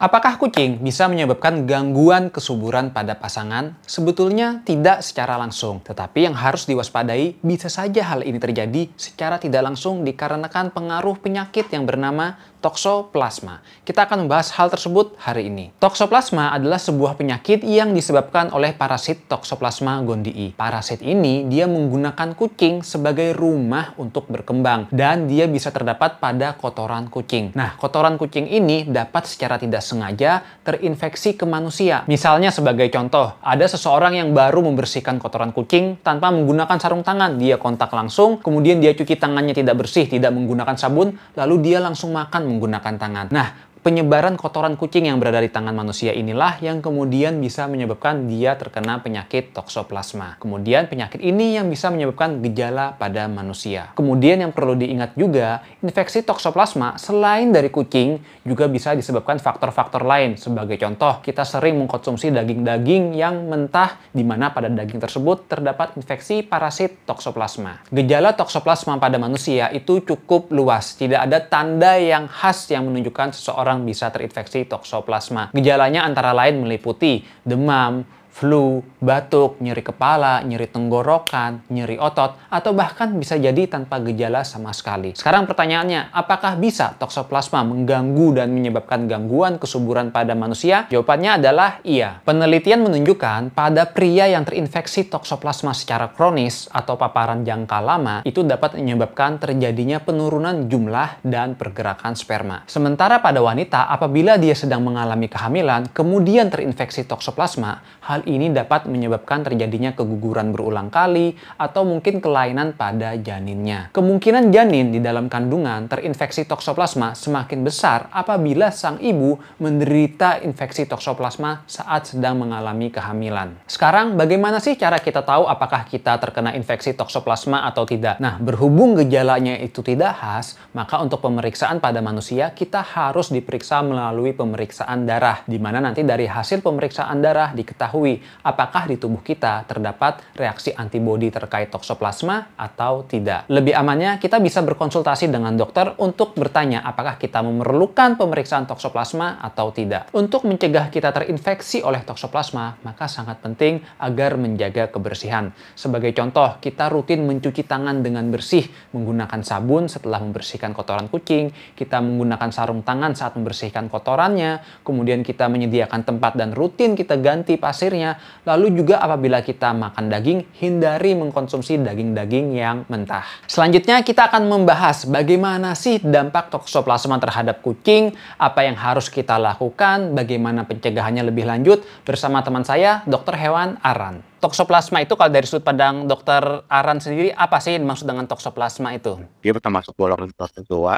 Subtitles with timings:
[0.00, 3.76] Apakah kucing bisa menyebabkan gangguan kesuburan pada pasangan?
[3.84, 9.60] Sebetulnya tidak secara langsung, tetapi yang harus diwaspadai bisa saja hal ini terjadi secara tidak
[9.60, 13.64] langsung dikarenakan pengaruh penyakit yang bernama toksoplasma.
[13.82, 15.72] Kita akan membahas hal tersebut hari ini.
[15.80, 20.54] Toksoplasma adalah sebuah penyakit yang disebabkan oleh parasit Toxoplasma gondii.
[20.54, 27.08] Parasit ini dia menggunakan kucing sebagai rumah untuk berkembang dan dia bisa terdapat pada kotoran
[27.08, 27.56] kucing.
[27.56, 32.04] Nah, kotoran kucing ini dapat secara tidak sengaja terinfeksi ke manusia.
[32.06, 37.40] Misalnya sebagai contoh, ada seseorang yang baru membersihkan kotoran kucing tanpa menggunakan sarung tangan.
[37.40, 42.12] Dia kontak langsung, kemudian dia cuci tangannya tidak bersih, tidak menggunakan sabun, lalu dia langsung
[42.12, 43.26] makan menggunakan tangan.
[43.30, 48.52] Nah, penyebaran kotoran kucing yang berada di tangan manusia inilah yang kemudian bisa menyebabkan dia
[48.52, 50.36] terkena penyakit toksoplasma.
[50.36, 53.88] Kemudian penyakit ini yang bisa menyebabkan gejala pada manusia.
[53.96, 60.36] Kemudian yang perlu diingat juga, infeksi toksoplasma selain dari kucing juga bisa disebabkan faktor-faktor lain.
[60.36, 66.44] Sebagai contoh, kita sering mengkonsumsi daging-daging yang mentah di mana pada daging tersebut terdapat infeksi
[66.44, 67.88] parasit toksoplasma.
[67.88, 71.00] Gejala toksoplasma pada manusia itu cukup luas.
[71.00, 75.54] Tidak ada tanda yang khas yang menunjukkan seseorang orang bisa terinfeksi toksoplasma.
[75.54, 83.12] Gejalanya antara lain meliputi demam, flu, batuk, nyeri kepala, nyeri tenggorokan, nyeri otot, atau bahkan
[83.18, 85.12] bisa jadi tanpa gejala sama sekali.
[85.18, 90.86] Sekarang pertanyaannya, apakah bisa toksoplasma mengganggu dan menyebabkan gangguan kesuburan pada manusia?
[90.88, 92.22] Jawabannya adalah iya.
[92.22, 98.78] Penelitian menunjukkan pada pria yang terinfeksi toksoplasma secara kronis atau paparan jangka lama itu dapat
[98.78, 102.62] menyebabkan terjadinya penurunan jumlah dan pergerakan sperma.
[102.70, 109.46] Sementara pada wanita, apabila dia sedang mengalami kehamilan, kemudian terinfeksi toksoplasma, hal Ini dapat menyebabkan
[109.46, 113.92] terjadinya keguguran berulang kali atau mungkin kelainan pada janinnya.
[113.94, 121.68] Kemungkinan janin di dalam kandungan terinfeksi toksoplasma semakin besar apabila sang ibu menderita infeksi toksoplasma
[121.70, 123.54] saat sedang mengalami kehamilan.
[123.70, 128.18] Sekarang, bagaimana sih cara kita tahu apakah kita terkena infeksi toksoplasma atau tidak?
[128.18, 134.34] Nah, berhubung gejalanya itu tidak khas, maka untuk pemeriksaan pada manusia kita harus diperiksa melalui
[134.34, 139.68] pemeriksaan darah, di mana nanti dari hasil pemeriksaan darah diketahui mengetahui apakah di tubuh kita
[139.68, 143.46] terdapat reaksi antibodi terkait toksoplasma atau tidak.
[143.46, 149.70] Lebih amannya, kita bisa berkonsultasi dengan dokter untuk bertanya apakah kita memerlukan pemeriksaan toksoplasma atau
[149.70, 150.10] tidak.
[150.16, 155.52] Untuk mencegah kita terinfeksi oleh toksoplasma, maka sangat penting agar menjaga kebersihan.
[155.76, 158.66] Sebagai contoh, kita rutin mencuci tangan dengan bersih
[158.96, 165.46] menggunakan sabun setelah membersihkan kotoran kucing, kita menggunakan sarung tangan saat membersihkan kotorannya, kemudian kita
[165.52, 167.99] menyediakan tempat dan rutin kita ganti pasirnya
[168.48, 173.26] Lalu juga apabila kita makan daging, hindari mengkonsumsi daging-daging yang mentah.
[173.44, 180.16] Selanjutnya kita akan membahas bagaimana sih dampak toksoplasma terhadap kucing, apa yang harus kita lakukan,
[180.16, 183.36] bagaimana pencegahannya lebih lanjut bersama teman saya, Dr.
[183.36, 184.24] Hewan Aran.
[184.40, 189.20] Toksoplasma itu kalau dari sudut pandang dokter Aran sendiri apa sih maksud dengan toksoplasma itu?
[189.44, 190.96] Dia termasuk golongan protozoa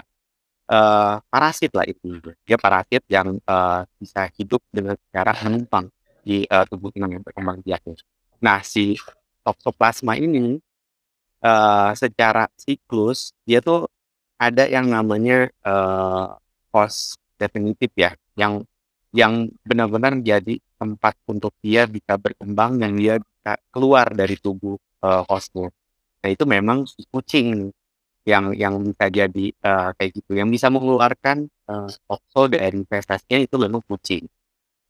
[0.72, 2.22] uh, parasit lah itu.
[2.46, 5.90] Dia parasit yang uh, bisa hidup dengan cara menumpang
[6.22, 7.82] di uh, tubuh yang berkembang biak.
[8.38, 8.96] Nah, si
[9.42, 10.62] toksoplasma ini
[11.42, 13.90] uh, secara siklus dia tuh
[14.38, 16.38] ada yang namanya uh,
[16.70, 18.62] host definitif ya, yang
[19.12, 25.22] yang benar-benar jadi tempat untuk dia bisa berkembang dan dia bisa keluar dari tubuh uh,
[25.28, 25.68] hostnya.
[26.22, 27.70] Nah itu memang kucing
[28.22, 33.58] yang yang bisa jadi uh, kayak gitu, yang bisa mengeluarkan uh, tokso dari festasnya itu
[33.58, 34.26] memang kucing.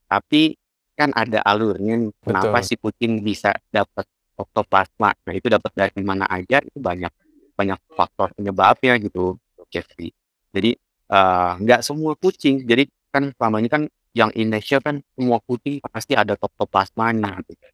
[0.06, 0.52] Tapi
[0.92, 4.04] kan ada alurnya nih, kenapa si kucing bisa dapat
[4.36, 5.12] toktoplasma.
[5.12, 7.12] Nah, itu dapat dari mana aja itu banyak
[7.56, 9.36] banyak faktor penyebabnya gitu,
[9.68, 10.12] Jeffrey.
[10.52, 10.76] Jadi
[11.12, 12.64] uh, nggak semua kucing.
[12.64, 13.82] Jadi kan selama ini kan
[14.12, 17.64] yang Indonesia kan semua kucing pasti ada toktoplasmanya gitu.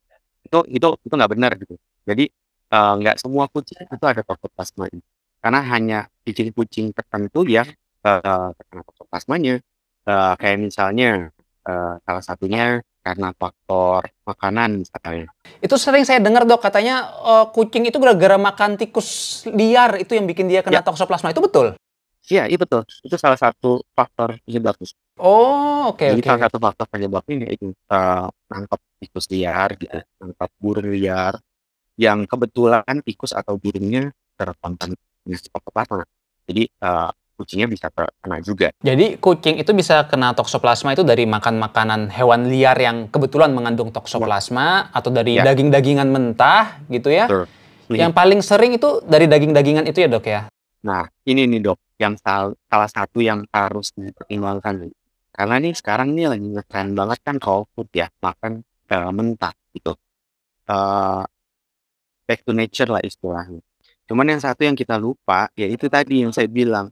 [0.47, 1.75] Itu itu itu nggak benar gitu.
[2.06, 2.31] Jadi
[2.75, 4.87] uh, nggak semua kucing itu ada toktoplasma
[5.39, 7.67] Karena hanya kucing-kucing tertentu yang
[8.03, 9.55] uh, terkena toktoplasmanya.
[10.09, 11.29] Uh, kayak misalnya
[11.69, 15.29] uh, salah satunya karena faktor makanan misalnya.
[15.61, 20.25] Itu sering saya dengar dok katanya uh, kucing itu gara-gara makan tikus liar itu yang
[20.29, 20.85] bikin dia kena ya.
[20.85, 21.76] toksoplasma itu betul?
[22.29, 22.85] Iya, iya betul.
[23.00, 24.76] Itu salah satu faktor penyebab.
[25.17, 26.29] Oh, oke okay, Jadi okay.
[26.29, 31.41] salah satu faktor penyebabnya itu uh, nangkap tikus liar gitu, nangkap burung liar
[31.97, 36.05] yang kebetulan tikus atau burungnya terkontaminasi toksoplasma.
[36.44, 38.75] Jadi uh, kucingnya bisa kena juga.
[38.82, 43.94] Jadi kucing itu bisa kena toksoplasma itu dari makan makanan hewan liar yang kebetulan mengandung
[43.94, 45.46] toksoplasma atau dari ya.
[45.46, 47.31] daging-dagingan mentah gitu ya.
[47.31, 47.46] Betul.
[47.94, 50.50] Yang paling sering itu dari daging-dagingan itu ya dok ya?
[50.82, 54.90] Nah ini nih dok, yang sal salah satu yang harus dipertimbangkan.
[55.38, 59.94] karena nih sekarang nih lagi ngetren banget kan cold food ya, makan, eee, mentah gitu.
[60.67, 61.23] Eee,
[62.26, 63.62] back to nature lah istilahnya.
[64.11, 66.90] Cuman yang satu yang kita lupa, ya itu tadi yang saya bilang,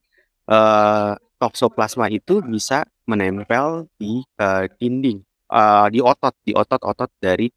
[0.51, 5.19] eee, toksoplasma itu bisa menempel di, eee, dinding,
[5.53, 7.49] eee, di otot di otot-otot dari,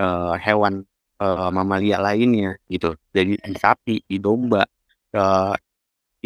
[0.00, 0.84] eee, hewan,
[1.20, 2.94] eee, mamalia lainnya gitu.
[3.14, 4.64] Di sapi, di domba,
[5.14, 5.54] eee,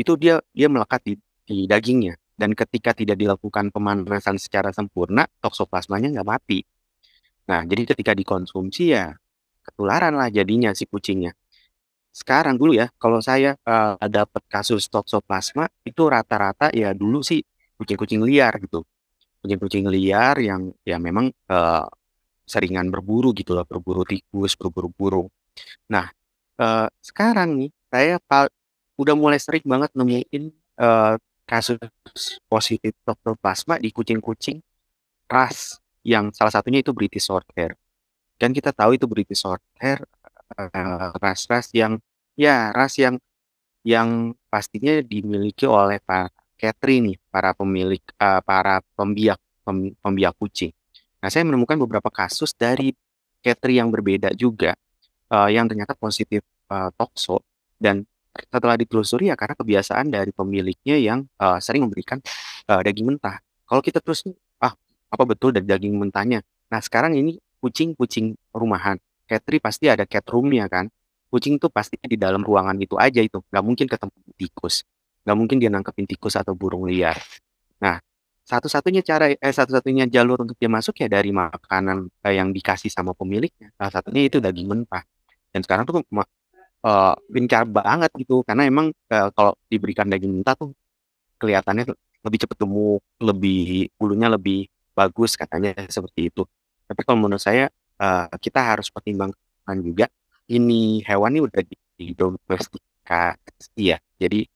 [0.01, 1.15] itu dia dia melekat di
[1.49, 6.61] di dagingnya dan ketika tidak dilakukan pemanasan secara sempurna, toksoplasmanya nggak mati.
[7.51, 9.15] Nah, jadi ketika dikonsumsi ya
[9.67, 11.33] ketularan lah jadinya si kucingnya.
[12.19, 17.39] Sekarang dulu ya, kalau saya, eee, dapat kasus toksoplasma itu rata-rata ya dulu sih
[17.79, 18.83] kucing-kucing liar gitu.
[19.45, 21.87] Kucing-kucing liar yang ya memang, eee,
[22.49, 25.29] seringan berburu gitu loh, berburu tikus, berburu burung.
[25.93, 26.09] Nah,
[26.61, 28.17] eee, sekarang nih saya
[29.01, 30.45] udah mulai sering banget nemuin,
[30.81, 31.15] eee,
[31.49, 31.79] kasus
[32.51, 34.61] positif toksoplasma di kucing-kucing
[35.31, 37.75] ras yang salah satunya itu British Shorthair.
[38.41, 40.03] Dan kita tahu itu British Shorthair,
[41.23, 41.99] ras-ras yang
[42.39, 43.19] ya ras yang
[43.87, 46.29] yang pastinya dimiliki oleh para
[46.61, 50.73] catry nih, para pemilik, eee, para pembiak pem pembiak kucing.
[51.23, 52.93] Nah, saya menemukan beberapa kasus dari
[53.45, 54.75] catry yang berbeda juga,
[55.33, 57.43] eee, yang ternyata positif, eee, tokso
[57.81, 58.05] dan
[58.53, 62.19] setelah ditelusuri ya karena kebiasaan dari pemiliknya yang, eee, sering memberikan,
[62.71, 63.39] eee, daging mentah.
[63.69, 64.25] Kalau kita terus,
[64.63, 64.75] ah,
[65.13, 66.41] apa betul dari daging mentahnya?
[66.73, 68.97] Nah, sekarang ini kucing-kucing rumahan,
[69.29, 70.89] catry pasti ada cat room-nya kan.
[71.29, 74.81] Kucing tuh pastinya di dalam ruangan itu aja itu, nggak mungkin ketemu tikus,
[75.29, 77.21] nggak mungkin dia nangkepin tikus atau burung liar.
[77.85, 78.01] Nah,
[78.49, 83.13] satu-satunya cara eh, satu-satunya jalur untuk dia masuk ya dari makanan, eee, yang dikasih sama
[83.13, 85.05] pemiliknya, salah satunya itu daging mentah.
[85.53, 86.25] Dan sekarang tuh ma
[86.85, 90.73] eee, gencar banget gitu karena emang, eee, kalau diberikan daging mentah tuh
[91.41, 91.87] kelihatannya
[92.27, 94.67] lebih cepat gemuk, lebih bulunya lebih
[94.97, 96.43] bagus katanya seperti itu.
[96.89, 97.71] Tapi kalau menurut saya,
[98.01, 100.07] eee, kita harus pertimbangkan juga
[100.49, 101.63] ini hewan ini udah
[102.01, 103.99] didomestikasi ya.
[104.21, 104.47] Jadi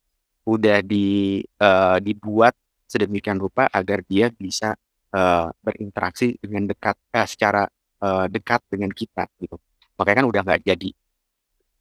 [0.49, 2.55] udah di eee, dibuat
[2.89, 4.75] sedemikian rupa agar dia bisa,
[5.15, 7.65] eee, berinteraksi dengan dekat eh, secara,
[8.03, 9.57] eee, dekat dengan kita gitu.
[9.99, 10.91] Makanya kan udah nggak jadi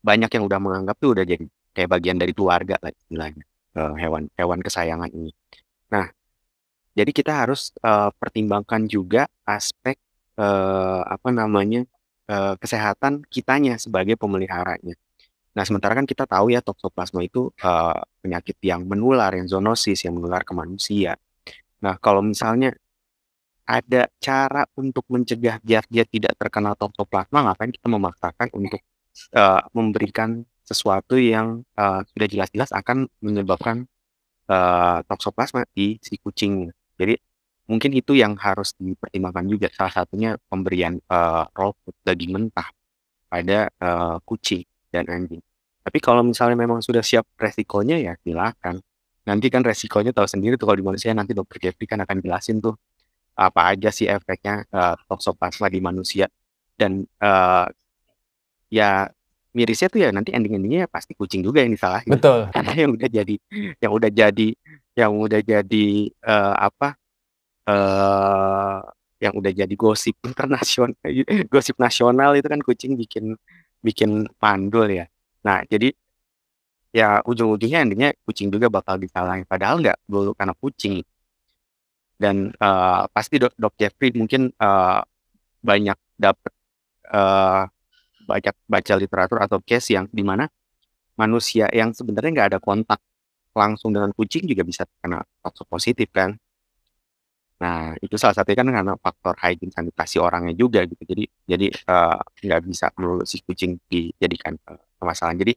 [0.02, 1.46] banyak yang udah menganggap tuh udah jadi
[1.78, 3.44] kayak bagian dari keluarga lah istilahnya,
[3.78, 5.32] eee, hewan hewan kesayangan ini.
[5.94, 6.08] Nah,
[6.98, 9.98] jadi kita harus, eee, pertimbangkan juga aspek,
[10.40, 11.86] eee, apa namanya,
[12.32, 14.96] eee, kesehatan kitanya sebagai pemeliharanya.
[15.58, 20.16] Nah, sementara kan kita tahu ya toksoplasma itu, eee, penyakit yang menular, yang zoonosis, yang
[20.20, 21.18] menular ke manusia.
[21.84, 22.74] Nah, kalau misalnya
[23.68, 28.82] ada cara untuk mencegah biar dia tidak terkena toksoplasma, ngapain kita memaksakan untuk,
[29.36, 33.88] eee, memberikan sesuatu yang, eee, sudah jelas-jelas akan menyebabkan,
[34.50, 36.70] eee, toksoplasma di si kucing.
[37.00, 37.16] Jadi
[37.72, 42.68] mungkin itu yang harus dipertimbangkan juga, salah satunya pemberian, eee, raw food, daging mentah
[43.32, 45.40] pada, eee, kucing dan anjing.
[45.82, 48.84] Tapi kalau misalnya memang sudah siap resikonya ya silakan.
[49.24, 52.60] Nanti kan resikonya tahu sendiri tuh kalau di manusia nanti dokter Jeffrey kan akan jelasin
[52.60, 52.76] tuh,
[53.40, 56.28] apa aja sih efeknya, eee, toksoplasma di manusia
[56.76, 57.66] dan, eee,
[58.72, 59.08] ya
[59.52, 62.08] mirisnya tuh ya nanti ending-ending-nya pasti kucing juga yang disalahin.
[62.08, 62.48] Betul.
[62.56, 63.36] Karena yang udah jadi
[63.84, 64.48] yang udah jadi
[64.96, 67.00] yang udah jadi, eee, apa,
[67.68, 68.78] eee,
[69.22, 70.96] yang udah jadi gosip internasional
[71.52, 73.38] gosip nasional itu kan kucing bikin
[73.86, 75.06] bikin mandul ya.
[75.46, 75.94] Nah, jadi
[76.92, 81.04] ya ujung-ujungnya ending-nya kucing juga bakal disalahin, padahal nggak melulu karena kucing.
[82.22, 85.00] Dan, eee, pasti dok Dok Jeffrey mungkin, eee,
[85.64, 86.54] banyak dapet,
[87.12, 87.62] eee,
[88.30, 90.48] banyak baca literatur atau case yang di mana
[91.20, 93.00] manusia yang sebenarnya nggak ada kontak
[93.58, 94.86] langsung dengan kucing juga bisa
[95.44, 96.36] tokso positif kan.
[97.62, 101.04] Nah, itu salah satunya kan karena faktor hygiene sanitasi orangnya juga gitu.
[101.06, 102.18] Jadi jadi, eee,
[102.50, 105.38] nggak bisa melulu si kucing dijadikan, eee, permasalahan.
[105.46, 105.54] Jadi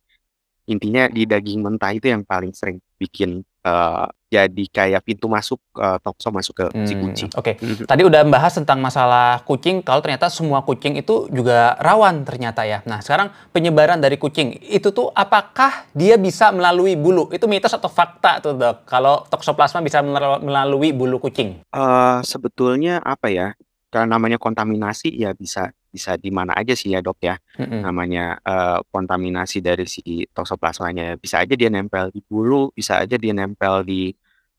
[0.72, 5.96] intinya di daging mentah itu yang paling sering bikin, eee, jadi kayak pintu masuk, eee,
[6.02, 7.30] tokso masuk ke si Hmm, kucing.
[7.32, 7.52] oke.
[7.58, 7.84] Mhm.
[7.86, 12.82] Tadi udah membahas tentang masalah kucing, kalau ternyata semua kucing itu juga rawan ternyata ya.
[12.84, 17.30] Nah, sekarang penyebaran dari kucing, itu tuh apakah dia bisa melalui bulu?
[17.30, 20.02] Itu mitos atau fakta tuh, Dok, kalau toksoplasma bisa
[20.42, 21.62] melalui bulu kucing?
[21.70, 23.54] Eee, sebetulnya apa ya,
[23.94, 27.38] karena namanya kontaminasi ya bisa bisa di mana aja sih ya, Dok, ya.
[27.62, 27.86] Mhm.
[27.86, 31.14] Namanya, eee, kontaminasi dari si toksoplasmanya.
[31.22, 34.10] Bisa aja dia nempel di bulu, bisa aja dia nempel di,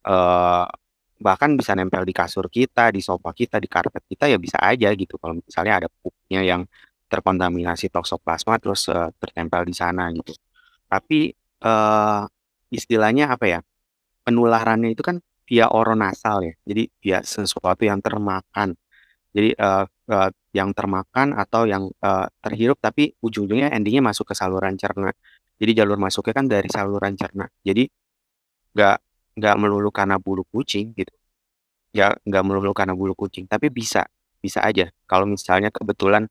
[0.08, 0.64] eee,
[1.20, 4.88] bahkan bisa nempel di kasur kita, di sofa kita, di karpet kita, ya bisa aja
[4.96, 6.64] gitu kalau misalnya ada pupnya yang
[7.12, 10.32] terkontaminasi toksoplasma terus, eee, tertempel di sana gitu.
[10.88, 12.22] Tapi, eee,
[12.72, 13.60] istilahnya apa ya,
[14.26, 16.54] penularannya itu kan via oronasal ya.
[16.66, 18.74] Jadi via sesuatu yang termakan.
[19.36, 24.80] Jadi uh, uh, yang termakan atau yang uh, terhirup tapi ujung-ujungnya endingnya masuk ke saluran
[24.80, 25.12] cerna.
[25.60, 27.44] Jadi jalur masuknya kan dari saluran cerna.
[27.60, 27.84] Jadi
[28.72, 28.96] nggak
[29.36, 31.12] nggak melulu karena bulu kucing gitu.
[31.92, 34.08] Ya nggak melulu karena bulu kucing, tapi bisa
[34.40, 36.28] bisa aja kalau misalnya kebetulan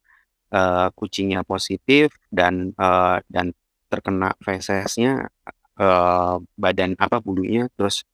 [0.54, 3.54] uh, kucingnya positif dan uh, dan
[3.90, 5.30] terkena feses-nya
[5.78, 8.06] uh, badan apa bulunya terus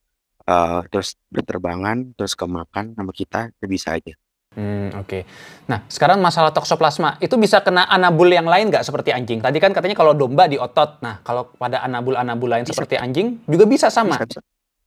[0.47, 4.15] uh, terus berterbangan terus kemakan sama kita bisa aja.
[4.51, 5.07] Hmm, oke.
[5.07, 5.21] Okay.
[5.71, 9.39] Nah, sekarang masalah toksoplasma itu bisa kena anabul yang lain nggak seperti anjing?
[9.39, 10.99] Tadi kan katanya kalau domba di otot.
[10.99, 12.75] Nah, kalau pada anabul-anabul lain bisa.
[12.75, 14.19] seperti anjing juga bisa sama.
[14.19, 14.41] Bisa, bisa.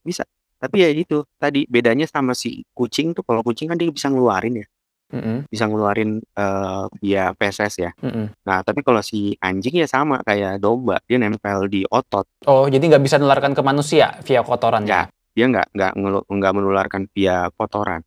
[0.05, 0.23] bisa.
[0.61, 4.61] Tapi ya itu tadi bedanya sama si kucing tuh kalau kucing kan dia bisa ngeluarin
[4.61, 4.67] ya.
[5.13, 5.37] Mm -hmm.
[5.49, 7.91] Bisa ngeluarin uh, via feses ya.
[8.05, 8.25] Mm -hmm.
[8.45, 12.29] Nah, tapi kalau si anjing ya sama kayak domba, dia nempel di otot.
[12.45, 15.09] Oh, jadi nggak bisa menularkan ke manusia via kotoran ya?
[15.33, 15.91] Dia nggak nggak
[16.29, 18.05] nggak menularkan via kotoran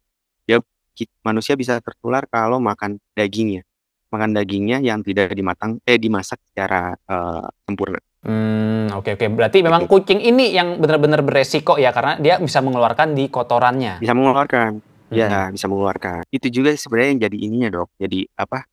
[1.22, 3.62] manusia bisa tertular kalau makan dagingnya.
[4.08, 8.00] Makan dagingnya yang tidak dimatang eh dimasak secara uh, sempurna.
[8.24, 9.20] Hmm, oke okay, oke.
[9.20, 9.28] Okay.
[9.30, 14.02] Berarti memang kucing ini yang benar-benar beresiko ya karena dia bisa mengeluarkan di kotorannya.
[14.02, 14.80] Bisa mengeluarkan.
[15.08, 15.32] Ya, hmm.
[15.32, 16.20] Ya, bisa mengeluarkan.
[16.28, 17.88] Itu juga sebenarnya yang jadi ininya, Dok.
[17.96, 18.64] Jadi apa?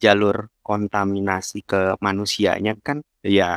[0.00, 3.56] Jalur kontaminasi ke manusianya kan ya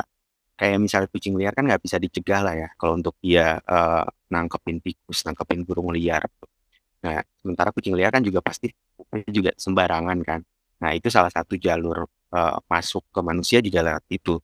[0.54, 4.78] kayak misalnya kucing liar kan nggak bisa dicegah lah ya kalau untuk dia uh, nangkepin
[4.84, 6.22] tikus, nangkepin burung liar.
[7.00, 8.68] Nah, sementara kucing liar kan juga pasti
[9.32, 10.40] juga sembarangan kan.
[10.84, 12.04] Nah, itu salah satu jalur
[12.36, 14.36] uh, masuk ke manusia juga lewat itu.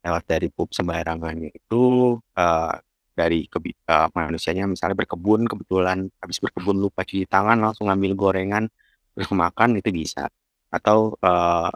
[0.00, 2.74] Lewat dari pup sembarangannya itu uh,
[3.12, 8.64] dari uh, manusianya misalnya berkebun kebetulan habis berkebun lupa cuci tangan langsung ngambil gorengan
[9.12, 10.24] terus makan itu bisa.
[10.72, 11.68] Atau uh,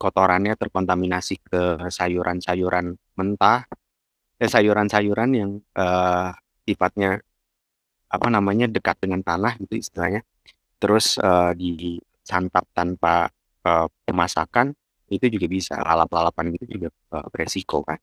[0.00, 3.66] kotorannya terkontaminasi ke sayuran-sayuran mentah,
[4.40, 6.32] eh sayuran-sayuran yang uh,
[6.64, 7.20] sifatnya
[8.10, 10.26] apa namanya dekat dengan tanah gitu istilahnya
[10.82, 13.30] terus uh, disantap tanpa
[13.62, 14.74] uh, pemasakan
[15.10, 17.98] itu juga bisa lalap-lalapan gitu juga uh, beresiko kan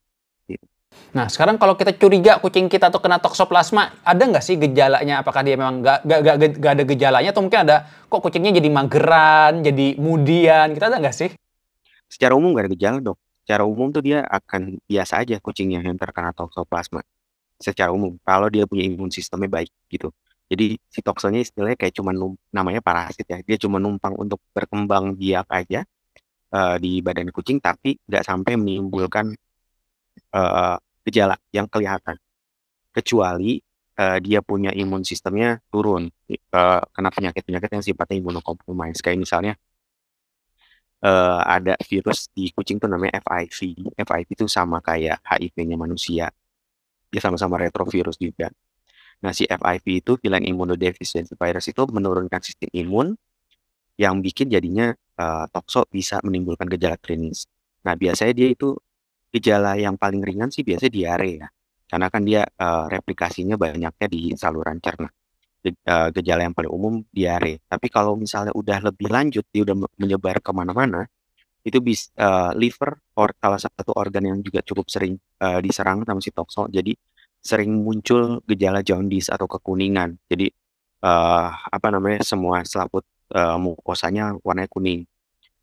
[0.48, 0.64] gitu.
[1.12, 5.44] Nah sekarang kalau kita curiga kucing kita tuh kena toksoplasma ada nggak sih gejalanya apakah
[5.44, 9.88] dia memang nggak nggak nggak ada gejalanya atau mungkin ada kok kucingnya jadi mageran jadi
[10.00, 11.30] mudian kita ada nggak sih?
[12.08, 13.20] Secara umum nggak ada gejala dok.
[13.44, 17.04] Secara umum tuh dia akan biasa aja kucingnya yang terkena toksoplasma
[17.58, 20.14] secara umum kalau dia punya imun sistemnya baik gitu.
[20.48, 22.16] Jadi si toksonya istilahnya kayak cuma
[22.56, 23.44] namanya parasit ya.
[23.44, 25.84] Dia cuma numpang untuk berkembang biak aja
[26.56, 29.36] uh, di badan kucing tapi nggak sampai menimbulkan
[30.32, 32.16] uh, gejala yang kelihatan.
[32.96, 33.60] Kecuali
[34.00, 36.08] uh, dia punya imun sistemnya turun
[36.56, 39.54] uh, kena penyakit-penyakit yang sifatnya imunokompromis kayak misalnya
[41.04, 43.92] uh, ada virus di kucing tuh namanya FIV.
[44.00, 46.32] FIV itu sama kayak HIV-nya manusia
[47.08, 48.52] dia sama-sama retrovirus juga.
[49.24, 53.18] Nah, si FIV itu villain immunodeficiency virus itu menurunkan sistem imun
[53.98, 57.50] yang bikin jadinya uh, tokso bisa menimbulkan gejala klinis.
[57.82, 58.78] Nah, biasanya dia itu
[59.34, 61.48] gejala yang paling ringan sih biasanya diare ya.
[61.88, 65.10] Karena kan dia uh, replikasinya banyaknya di saluran cerna.
[65.68, 67.60] Uh, gejala yang paling umum diare.
[67.66, 71.10] Tapi kalau misalnya udah lebih lanjut, dia udah menyebar ke mana-mana,
[71.68, 76.24] itu bisa uh, liver or salah satu organ yang juga cukup sering uh, diserang sama
[76.24, 76.72] si tokso.
[76.72, 76.96] Jadi
[77.44, 80.16] sering muncul gejala jaundice atau kekuningan.
[80.32, 80.48] Jadi
[81.04, 83.04] uh, apa namanya semua selaput
[83.36, 85.04] uh, mukosanya warnanya kuning.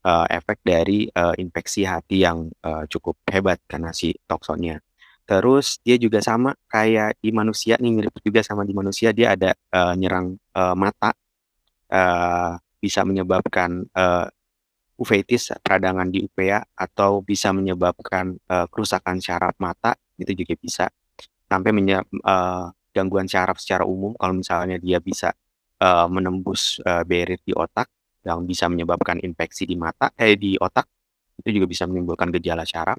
[0.04, 4.76] Uh, efek dari uh, infeksi hati yang uh, cukup hebat karena si toksonya.
[5.24, 9.56] Terus dia juga sama kayak di manusia nih mirip juga sama di manusia dia ada
[9.72, 11.16] uh, nyerang uh, mata
[11.88, 14.28] uh, bisa menyebabkan uh,
[14.94, 20.84] uveitis peradangan di upea atau bisa menyebabkan uh, kerusakan syaraf mata itu juga bisa
[21.50, 25.34] sampai menyebab uh, gangguan syaraf secara umum kalau misalnya dia bisa
[25.82, 27.90] uh, menembus uh, barrier di otak
[28.24, 30.86] yang bisa menyebabkan infeksi di mata eh di otak
[31.42, 32.96] itu juga bisa menimbulkan gejala syaraf.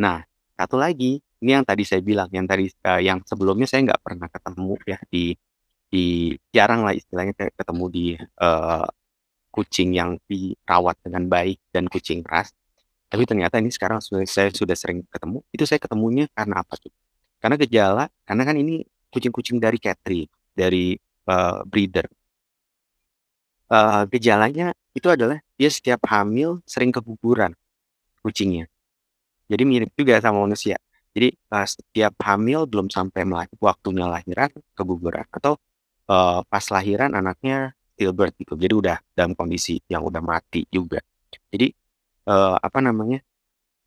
[0.00, 0.24] Nah
[0.56, 4.28] satu lagi ini yang tadi saya bilang yang tadi uh, yang sebelumnya saya nggak pernah
[4.32, 5.36] ketemu ya di
[5.86, 8.06] di jarang lah istilahnya ketemu di
[8.42, 8.88] uh,
[9.56, 12.52] kucing yang dirawat dengan baik dan kucing ras.
[13.08, 15.40] Tapi ternyata ini sekarang sudah, saya sudah sering ketemu.
[15.48, 16.92] Itu saya ketemunya karena apa tuh?
[17.40, 21.00] Karena gejala, karena kan ini kucing-kucing dari catry, dari
[21.32, 22.04] uh, breeder.
[23.66, 27.56] Uh, gejalanya itu adalah dia setiap hamil sering keguguran
[28.22, 28.68] kucingnya.
[29.48, 30.76] Jadi mirip juga sama manusia.
[31.16, 33.24] Jadi uh, setiap hamil belum sampai
[33.56, 35.56] waktunya lahiran keguguran atau
[36.12, 38.54] uh, pas lahiran anaknya stillbirth gitu.
[38.60, 41.00] Jadi udah dalam kondisi yang udah mati juga.
[41.48, 41.72] Jadi
[42.28, 43.24] uh, apa namanya?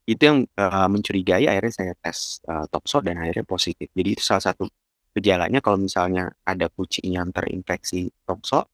[0.09, 2.65] Itu yang uh, mencurigai akhirnya saya tes uh,
[3.05, 3.93] dan akhirnya positif.
[3.93, 4.65] Jadi itu salah satu
[5.13, 8.65] gejalanya kalau misalnya ada kucing yang terinfeksi tokso,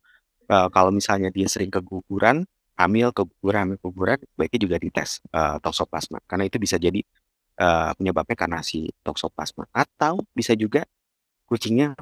[0.47, 2.47] uh, kalau misalnya dia sering keguguran,
[2.79, 7.03] hamil, keguguran, hamil, keguguran, baiknya juga dites uh, toksoplasma karena itu bisa jadi
[7.59, 10.83] uh, penyebabnya karena si toksoplasma atau bisa juga
[11.47, 11.95] kucingnya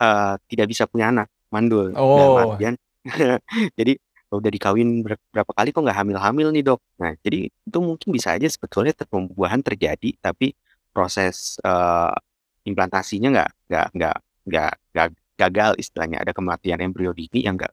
[0.00, 1.92] uh, tidak bisa punya anak, mandul.
[1.98, 2.38] Oh.
[2.38, 2.74] artian
[3.78, 3.98] jadi
[4.30, 6.80] udah dikawin berapa kali kok nggak hamil-hamil nih dok.
[7.02, 10.54] Nah jadi itu mungkin bisa aja sebetulnya pembuahan terjadi tapi
[10.94, 12.14] proses uh,
[12.62, 15.08] implantasinya nggak nggak nggak nggak nggak
[15.40, 17.72] gagal istilahnya ada kematian embrio dini yang nggak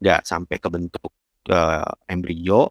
[0.00, 1.10] nggak sampai ke bentuk
[1.50, 2.70] uh, embrio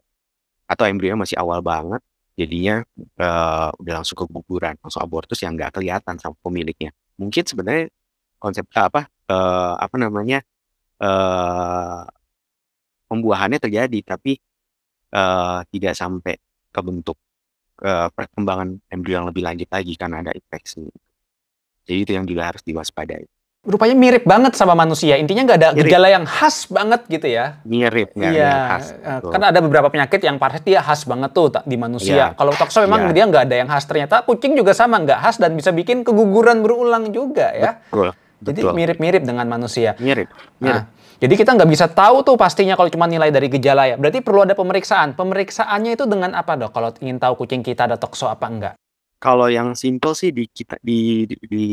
[0.70, 2.02] atau embrio masih awal banget
[2.40, 2.82] jadinya
[3.20, 7.92] uh, udah langsung keguguran langsung abortus yang nggak kelihatan sama pemiliknya mungkin sebenarnya
[8.40, 10.42] konsep apa uh, apa namanya
[11.04, 12.08] uh,
[13.12, 14.40] pembuahannya terjadi tapi
[15.14, 16.40] uh, tidak sampai
[16.72, 17.20] ke bentuk
[17.84, 20.88] uh, perkembangan embrio yang lebih lanjut lagi karena ada infeksi
[21.90, 23.26] jadi itu yang juga harus diwaspadai.
[23.66, 25.18] Rupanya mirip banget sama manusia.
[25.18, 25.90] Intinya nggak ada mirip.
[25.90, 27.60] gejala yang khas banget gitu ya.
[27.66, 28.56] Mirip, nggak iya.
[28.72, 28.86] khas.
[28.96, 32.16] Eh, kan ada beberapa penyakit yang pasti dia khas banget tuh di manusia.
[32.16, 32.28] Ya.
[32.38, 33.20] Kalau tokso memang ya.
[33.20, 33.84] dia nggak ada yang khas.
[33.90, 37.82] Ternyata kucing juga sama nggak khas dan bisa bikin keguguran berulang juga ya.
[37.90, 38.14] Betul.
[38.40, 40.00] Jadi mirip-mirip dengan manusia.
[40.00, 40.32] Mirip.
[40.64, 40.84] Mirip.
[40.84, 40.88] Nah,
[41.20, 43.96] jadi kita nggak bisa tahu tuh pastinya kalau cuma nilai dari gejala ya.
[44.00, 45.20] Berarti perlu ada pemeriksaan.
[45.20, 46.72] Pemeriksaannya itu dengan apa dok?
[46.72, 48.74] Kalau ingin tahu kucing kita ada tokso apa enggak?
[49.20, 51.66] Kalau yang simple sih di kita di di di,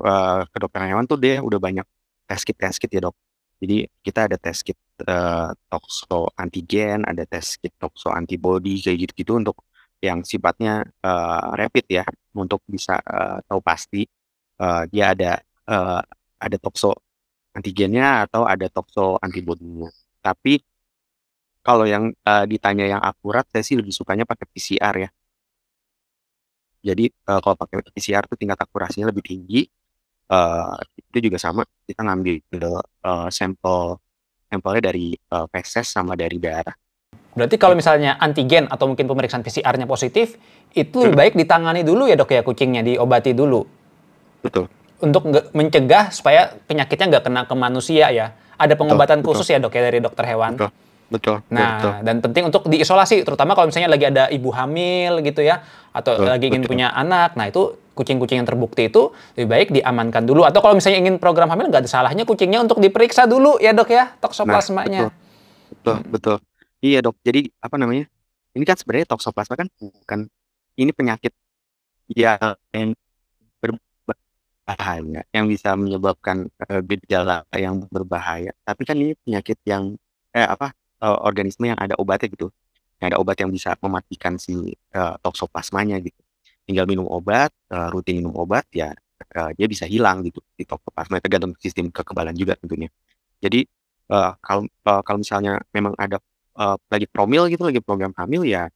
[0.00, 1.84] uh, kedokteran hewan tuh dia udah banyak
[2.24, 3.16] tes kit tes kit ya, Dok.
[3.60, 9.36] Jadi kita ada tes kit, uh, tokso antigen, ada tes kit tokso antibody kayak gitu-gitu
[9.36, 9.60] untuk
[10.00, 12.04] yang sifatnya, uh, rapid ya,
[12.36, 14.04] untuk bisa, uh, tahu pasti,
[14.60, 16.02] uh, dia ada, uh,
[16.38, 16.94] ada tokso
[17.56, 19.88] antigennya atau ada tokso antibodinya.
[20.20, 20.60] Tapi
[21.64, 25.10] kalau yang, uh, ditanya yang akurat, saya sih lebih sukanya pakai PCR ya.
[26.86, 29.66] Jadi uh, kalau pakai PCR tuh tingkat akurasinya lebih tinggi.
[30.26, 32.42] Uh, itu juga sama kita ngambil
[33.06, 33.94] uh, sampel
[34.50, 36.74] sampelnya dari uh, feses sama dari darah.
[37.36, 40.40] Berarti kalau misalnya antigen atau mungkin pemeriksaan PCR-nya positif,
[40.72, 41.20] itu lebih hmm.
[41.20, 43.60] baik ditangani dulu ya dok ya kucingnya, diobati dulu.
[44.40, 44.66] Betul.
[44.96, 48.32] Untuk mencegah supaya penyakitnya nggak kena ke manusia ya.
[48.56, 49.60] Ada pengobatan betul, khusus betul.
[49.60, 50.56] ya dok ya dari dokter hewan.
[50.56, 50.70] Betul.
[51.06, 51.38] Betul.
[51.54, 51.92] Nah, betul.
[52.02, 55.62] dan penting untuk diisolasi, terutama kalau misalnya lagi ada ibu hamil gitu ya,
[55.94, 56.72] atau betul, lagi ingin betul.
[56.74, 57.38] punya anak.
[57.38, 60.42] Nah, itu kucing-kucing yang terbukti itu lebih baik diamankan dulu.
[60.42, 63.86] Atau kalau misalnya ingin program hamil, nggak ada salahnya kucingnya untuk diperiksa dulu ya dok
[63.86, 65.06] ya, toksoplasmanya.
[65.06, 66.10] Nah, betul, betul, hmm.
[66.10, 66.36] betul.
[66.82, 67.16] Iya dok.
[67.22, 68.04] Jadi apa namanya?
[68.56, 70.20] Ini kan sebenarnya toksoplasma kan bukan
[70.74, 71.32] ini penyakit
[72.12, 72.98] yang
[74.66, 78.50] berbahaya, yang bisa menyebabkan uh, gejala yang berbahaya.
[78.66, 79.94] Tapi kan ini penyakit yang
[80.34, 80.74] eh apa
[81.06, 82.50] uh, organisme yang ada obatnya gitu,
[82.98, 86.18] yang ada obat yang bisa mematikan si, uh, toksoplasmanya gitu.
[86.66, 88.90] Tinggal minum obat, uh, rutin minum obat ya,
[89.38, 92.90] uh, dia bisa hilang gitu si toksoplasma, tergantung sistem kekebalan juga tentunya.
[93.38, 93.62] Jadi,
[94.10, 96.18] uh, kalau uh, kalau misalnya memang ada,
[96.58, 98.66] uh, lagi promil gitu, lagi program hamil ya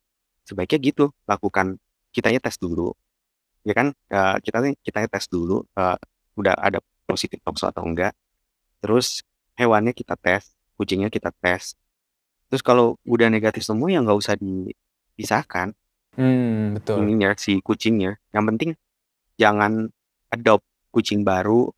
[0.47, 1.83] sebaiknya gitu, lakukan
[2.15, 2.95] kitanya tes dulu,
[3.67, 5.99] ya kan, uh, kita kitanya tes dulu, uh,
[6.37, 8.15] udah ada positif tokso atau enggak,
[8.81, 9.21] terus
[9.59, 11.77] hewannya kita tes, kucingnya kita tes.
[12.51, 15.71] Terus kalau udah negatif semua ya nggak usah dipisahkan.
[16.19, 17.07] Hmm, betul.
[17.07, 18.19] Ininya si kucingnya.
[18.35, 18.71] Yang penting
[19.39, 19.93] jangan
[20.35, 21.71] adopt kucing baru.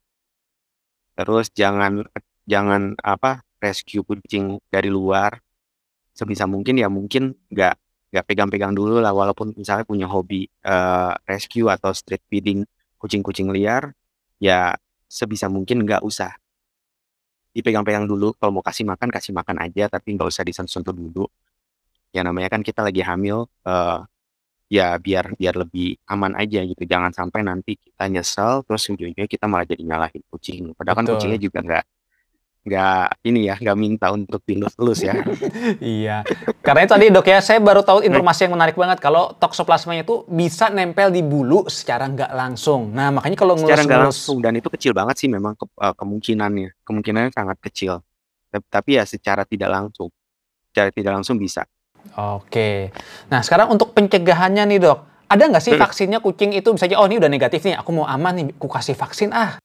[1.12, 2.08] Terus jangan
[2.48, 5.44] jangan apa rescue kucing dari luar.
[6.16, 7.76] Sebisa mungkin ya mungkin nggak
[8.12, 12.62] nggak pegang-pegang dulu lah walaupun misalnya punya hobi uh, rescue atau street feeding
[13.01, 13.96] kucing-kucing liar
[14.37, 14.77] ya
[15.09, 16.37] sebisa mungkin nggak usah
[17.53, 21.29] dipegang-pegang dulu, kalau mau kasih makan, kasih makan aja, tapi nggak usah disentuh-sentuh dulu.
[22.12, 24.01] Ya namanya kan kita lagi hamil, uh,
[24.72, 26.83] ya biar biar lebih aman aja gitu.
[26.88, 30.72] Jangan sampai nanti kita nyesel, terus ujung-ujungnya kita malah jadi nyalahin kucing.
[30.72, 31.85] Padahal kan kucingnya juga nggak
[32.62, 35.18] nggak ini ya nggak minta untuk dilus-lus ya.
[35.83, 36.22] iya.
[36.62, 40.22] Karena itu tadi dok ya saya baru tahu informasi yang menarik banget kalau toksoplasmanya itu
[40.31, 42.94] bisa nempel di bulu secara nggak langsung.
[42.94, 46.87] Nah makanya kalau secara nggak langsung dan itu kecil banget sih memang ke, uh, kemungkinannya
[46.87, 47.98] kemungkinannya sangat kecil.
[48.53, 50.12] Tapi ya secara tidak langsung,
[50.70, 51.66] secara tidak langsung bisa.
[52.14, 52.94] Oke.
[53.27, 57.09] Nah sekarang untuk pencegahannya nih dok, ada nggak sih vaksinnya kucing itu bisa aja oh
[57.09, 59.57] ini udah negatif nih, aku mau aman nih, aku kasih vaksin ah.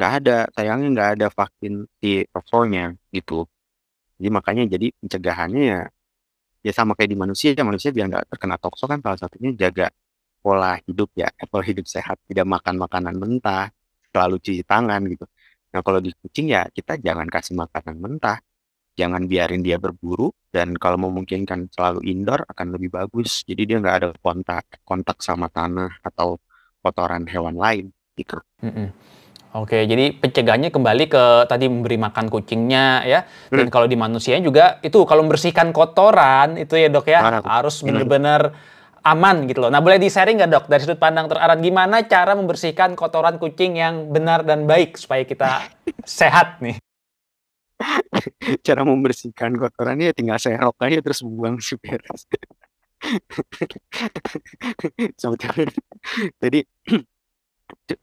[0.00, 3.44] Nggak ada, sayangnya nggak ada vaksin si Oxford-nya gitu.
[4.16, 5.80] Jadi makanya jadi pencegahannya ya
[6.60, 9.88] ya sama kayak di manusia ya manusia biar nggak terkena tokso kan salah satunya jaga
[10.44, 13.72] pola hidup ya pola hidup sehat tidak makan makanan mentah
[14.12, 15.24] selalu cuci tangan gitu
[15.72, 18.38] nah kalau di kucing ya kita jangan kasih makanan mentah
[18.98, 23.96] jangan biarin dia berburu dan kalau memungkinkan selalu indoor akan lebih bagus jadi dia nggak
[23.96, 26.36] ada kontak kontak sama tanah atau
[26.84, 28.88] kotoran hewan lain gitu mm -mm.
[29.50, 33.26] Oke, jadi pencegahannya kembali ke tadi memberi makan kucingnya ya.
[33.50, 33.74] Dan hmm.
[33.74, 38.54] kalau di manusia juga itu kalau membersihkan kotoran itu ya dok ya Mana, harus benar-benar
[39.02, 39.70] aman gitu loh.
[39.74, 44.14] Nah boleh di-sharing nggak dok dari sudut pandang teraran gimana cara membersihkan kotoran kucing yang
[44.14, 45.66] benar dan baik supaya kita
[46.06, 46.78] sehat nih?
[48.62, 52.22] Cara membersihkan kotorannya ya tinggal serok aja terus buang sih beres.
[56.38, 56.60] Jadi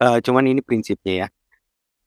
[0.01, 1.27] uh, cuman ini prinsipnya ya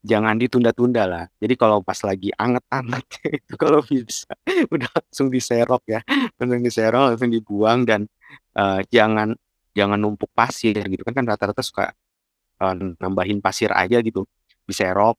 [0.01, 1.25] jangan ditunda-tunda lah.
[1.37, 3.05] Jadi kalau pas lagi anget-anget
[3.45, 4.29] itu kalau bisa
[4.73, 6.01] udah langsung diserok ya,
[6.41, 8.09] langsung diserok, langsung dibuang dan
[8.57, 9.37] uh, jangan
[9.71, 11.93] jangan numpuk pasir gitu kan kan rata-rata suka
[12.59, 14.25] uh, nambahin pasir aja gitu,
[14.65, 15.15] diserok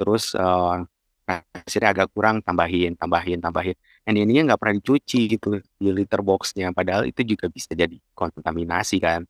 [0.00, 0.80] terus uh,
[1.26, 3.76] pasirnya agak kurang tambahin, tambahin, tambahin.
[4.02, 8.98] Dan ininya nggak pernah dicuci gitu di litter boxnya, padahal itu juga bisa jadi kontaminasi
[8.98, 9.22] kan.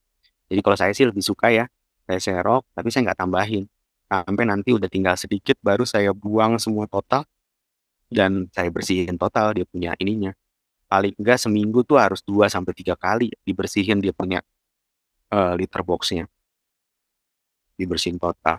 [0.48, 1.64] Jadi kalau saya sih lebih suka ya,
[2.06, 3.64] saya serok tapi saya nggak tambahin
[4.10, 7.22] sampai nanti udah tinggal sedikit baru saya buang semua total
[8.10, 10.34] dan saya bersihin total dia punya ininya.
[10.90, 14.42] Paling enggak seminggu tuh harus 2 sampai tiga kali dibersihin dia punya
[15.30, 16.26] uh, litter boxnya.
[17.78, 18.58] Dibersihin total.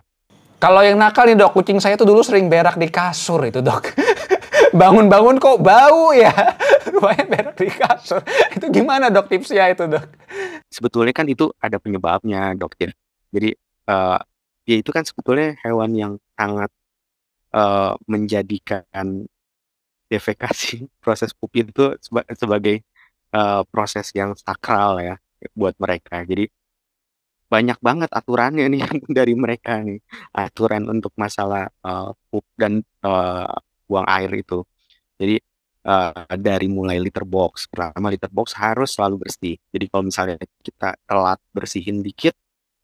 [0.62, 3.92] Kalau yang nakal nih dok, kucing saya tuh dulu sering berak di kasur itu dok.
[4.80, 6.32] Bangun-bangun kok bau ya.
[6.96, 8.24] Lumayan berak di kasur.
[8.56, 10.06] Itu gimana dok tipsnya itu dok?
[10.72, 12.94] Sebetulnya kan itu ada penyebabnya dok ya.
[13.34, 13.58] Jadi
[13.90, 14.22] uh,
[14.68, 16.72] dia itu kan sebetulnya hewan yang sangat,
[17.56, 18.86] uh, menjadikan
[20.12, 22.76] defekasi, proses pup itu seba sebagai,
[23.36, 25.16] uh, proses yang sakral ya,
[25.58, 26.24] buat mereka.
[26.28, 26.50] Jadi,
[27.52, 28.82] banyak banget aturannya nih
[29.18, 30.00] dari mereka nih,
[30.36, 33.48] aturan untuk masalah, uh, pup dan, uh,
[33.90, 34.64] buang air itu.
[35.20, 35.36] Jadi,
[35.86, 39.56] uh, dari mulai litter box, pertama litter box harus selalu bersih.
[39.74, 42.36] Jadi kalau misalnya kita telat bersihin dikit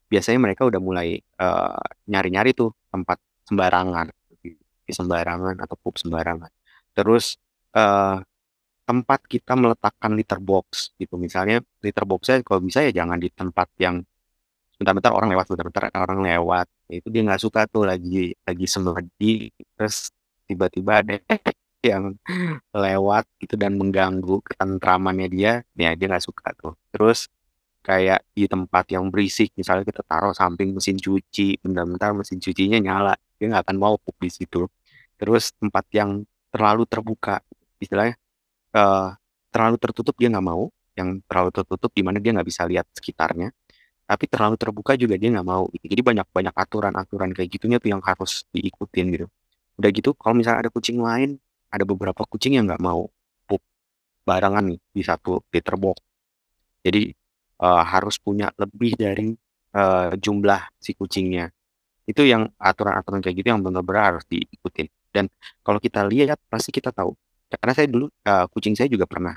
[0.07, 4.07] biasanya mereka udah mulai uh, nyari-nyari tuh tempat sembarangan,
[4.87, 6.51] di sembarangan atau pup sembarangan.
[6.95, 7.35] Terus
[7.75, 8.19] uh,
[8.87, 11.19] tempat kita meletakkan litter box gitu.
[11.19, 13.99] Misalnya litter boxnya kalau bisa ya jangan di tempat yang
[14.79, 16.67] bentar-bentar orang lewat, bentar-bentar orang lewat.
[16.87, 20.15] Itu dia nggak suka tuh lagi lagi semedi, terus
[20.47, 21.19] tiba-tiba ada
[21.89, 22.15] yang
[22.71, 26.73] lewat gitu dan mengganggu ketentramannya dia, ya dia nggak suka tuh.
[26.95, 27.27] Terus
[27.87, 33.15] kayak di tempat yang berisik, misalnya kita taruh samping mesin cuci, bentar-bentar mesin cucinya nyala,
[33.39, 34.67] dia nggak akan mau pup di situ.
[35.15, 37.39] Terus tempat yang terlalu terbuka,
[37.79, 38.19] istilahnya
[38.75, 39.15] uh,
[39.55, 40.67] terlalu tertutup dia nggak mau,
[40.99, 43.55] yang terlalu tertutup di mana dia nggak bisa lihat sekitarnya.
[44.03, 45.71] Tapi terlalu terbuka juga dia nggak mau.
[45.71, 49.27] Jadi banyak-banyak aturan-aturan kayak gitunya tuh yang harus diikutin gitu.
[49.79, 51.39] Udah gitu, kalau misalnya ada kucing lain,
[51.71, 53.07] ada beberapa kucing yang nggak mau
[53.47, 53.63] pup
[54.27, 56.03] barangan nih di satu liter box.
[56.83, 57.15] Jadi
[57.61, 59.33] uh, harus punya lebih dari,
[59.77, 61.49] uh, jumlah si kucingnya.
[62.07, 64.87] Itu yang aturan-aturan kayak gitu yang benar-benar harus diikutin.
[65.11, 65.25] Dan
[65.65, 67.11] kalau kita lihat pasti kita tahu,
[67.51, 69.35] karena saya dulu, uh, kucing saya juga pernah,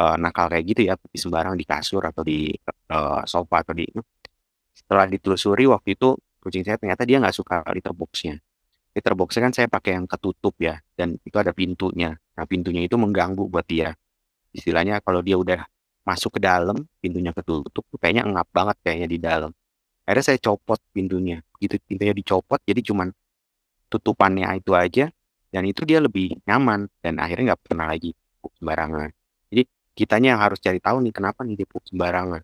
[0.00, 2.50] uh, nakal kayak gitu ya, tapi sembarang di kasur atau di,
[2.90, 3.86] uh, sofa atau di
[4.74, 8.40] setelah ditelusuri waktu itu kucing saya ternyata dia nggak suka litter box-nya.
[8.96, 12.16] Litter box-nya kan saya pakai yang ketutup ya, dan itu ada pintunya.
[12.16, 13.94] Nah, pintunya itu mengganggu buat dia.
[14.50, 15.62] Istilahnya kalau dia udah
[16.10, 19.50] masuk ke dalam, pintunya ketutup, kayaknya ngap banget kayaknya di dalam.
[20.02, 23.14] Akhirnya saya copot pintunya, gitu pintunya dicopot, jadi cuman
[23.86, 25.06] tutupannya itu aja,
[25.54, 28.10] dan itu dia lebih nyaman, dan akhirnya nggak pernah lagi
[28.42, 29.10] pup sembarangan.
[29.54, 29.62] Jadi
[29.94, 32.42] kitanya yang harus cari tahu nih kenapa nih dia pup sembarangan.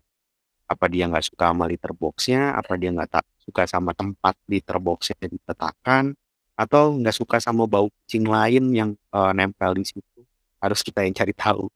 [0.67, 4.79] Apa dia nggak suka sama litter boxnya, apa dia nggak tak suka sama tempat litter
[4.79, 6.15] boxnya diletakkan,
[6.55, 10.19] atau nggak suka sama bau kucing lain yang uh, nempel di situ.
[10.59, 11.69] Harus kita yang cari tahu.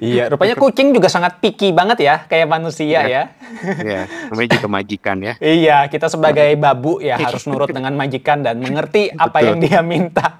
[0.00, 3.22] Iya, rupanya kucing juga sangat picky banget ya, kayak manusia ya.
[3.64, 5.34] Iya, namanya juga majikan ya.
[5.62, 10.38] iya, kita sebagai babu ya harus nurut dengan majikan dan mengerti apa yang dia minta.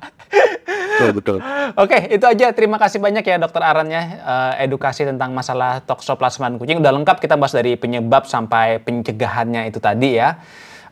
[0.95, 1.39] betul, betul.
[1.75, 2.47] Oke, itu aja.
[2.55, 7.35] Terima kasih banyak ya Dokter Arannya uh, edukasi tentang masalah toksoplasma kucing udah lengkap kita
[7.35, 10.39] bahas dari penyebab sampai pencegahannya itu tadi ya.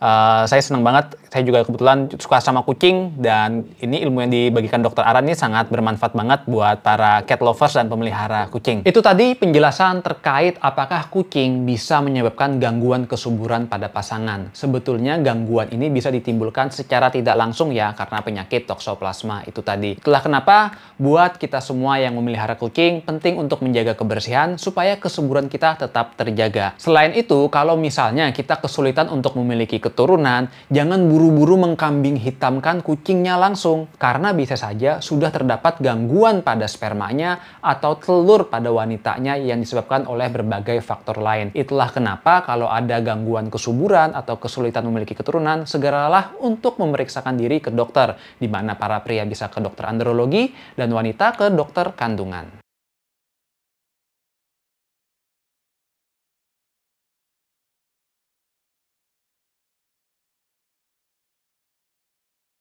[0.02, 4.84] Uh, saya senang banget, saya juga kebetulan suka sama kucing dan ini ilmu yang dibagikan
[4.84, 8.84] dokter Aran ini sangat bermanfaat banget buat para cat lovers dan pemelihara kucing.
[8.84, 14.52] Itu tadi penjelasan terkait apakah kucing bisa menyebabkan gangguan kesuburan pada pasangan.
[14.52, 19.96] Sebetulnya gangguan ini bisa ditimbulkan secara tidak langsung ya karena penyakit toksoplasma itu tadi.
[19.96, 25.80] Itulah kenapa buat kita semua yang memelihara kucing penting untuk menjaga kebersihan supaya kesuburan kita
[25.80, 26.76] tetap terjaga.
[26.76, 33.38] Selain itu, kalau misalnya kita kesulitan untuk memiliki keturunan, jangan buru buru-buru mengkambing hitamkan kucingnya
[33.38, 40.10] langsung karena bisa saja sudah terdapat gangguan pada spermanya atau telur pada wanitanya yang disebabkan
[40.10, 41.54] oleh berbagai faktor lain.
[41.54, 47.70] Itulah kenapa kalau ada gangguan kesuburan atau kesulitan memiliki keturunan, segeralah untuk memeriksakan diri ke
[47.70, 52.61] dokter, di mana para pria bisa ke dokter andrologi dan wanita ke dokter kandungan.